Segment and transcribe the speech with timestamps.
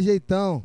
[0.00, 0.62] jeitão.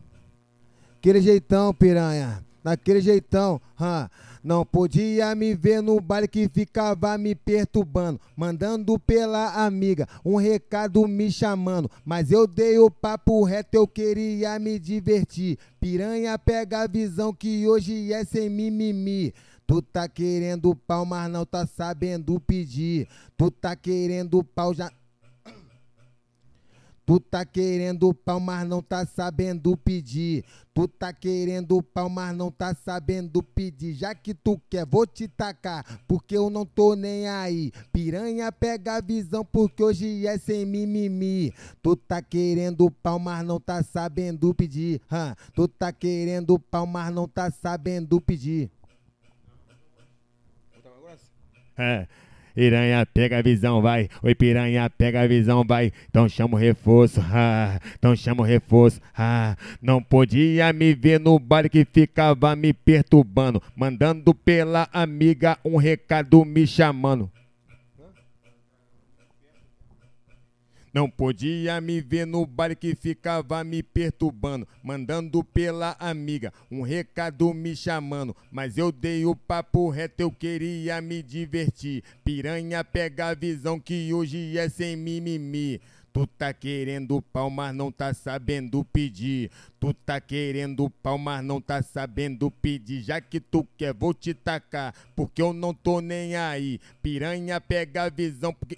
[0.97, 2.43] Aquele jeitão, piranha.
[2.63, 4.09] Daquele jeitão, hã?
[4.43, 11.07] Não podia me ver no baile que ficava me perturbando, mandando pela amiga um recado
[11.07, 11.89] me chamando.
[12.03, 15.57] Mas eu dei o papo reto, eu queria me divertir.
[15.79, 19.33] Piranha pega a visão que hoje é sem mimimi.
[19.65, 23.07] Tu tá querendo pau, mas não tá sabendo pedir.
[23.37, 24.91] Tu tá querendo pau, já.
[27.05, 30.45] Tu tá querendo pau, mas não tá sabendo pedir.
[30.73, 33.93] Tu tá querendo pau, mas não tá sabendo pedir.
[33.93, 37.73] Já que tu quer, vou te tacar, porque eu não tô nem aí.
[37.91, 41.53] Piranha pega a visão, porque hoje é sem mimimi.
[41.81, 45.01] Tu tá querendo pau, mas não tá sabendo pedir.
[45.11, 45.35] Hã?
[45.53, 48.71] Tu tá querendo pau, mas não tá sabendo pedir.
[51.77, 52.07] É.
[52.55, 54.09] Piranha pega a visão, vai.
[54.21, 55.91] Oi, piranha pega a visão, vai.
[56.09, 57.79] Então chama o reforço, ah.
[57.97, 59.55] Então chama o reforço, ah.
[59.81, 63.61] Não podia me ver no baile que ficava me perturbando.
[63.75, 67.29] Mandando pela amiga um recado me chamando.
[70.93, 77.51] Não podia me ver no baile que ficava me perturbando, mandando pela amiga um recado
[77.51, 78.35] me chamando.
[78.51, 82.03] Mas eu dei o papo reto, eu queria me divertir.
[82.23, 85.81] Piranha pega a visão que hoje é sem mimimi.
[86.13, 89.49] Tu tá querendo pau, mas não tá sabendo pedir.
[89.79, 93.01] Tu tá querendo pau, mas não tá sabendo pedir.
[93.01, 96.79] Já que tu quer, vou te tacar, porque eu não tô nem aí.
[97.01, 98.77] Piranha pega a visão, porque.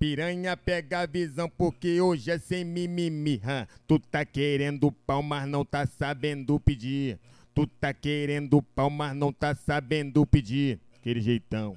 [0.00, 3.38] Piranha pega a visão porque hoje é sem mimimi.
[3.44, 3.68] Hã?
[3.86, 7.18] Tu tá querendo pau, mas não tá sabendo pedir.
[7.54, 10.80] Tu tá querendo pau, mas não tá sabendo pedir.
[10.96, 11.76] Aquele jeitão.